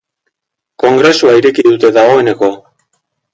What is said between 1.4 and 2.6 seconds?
ireki dute dagoeneko.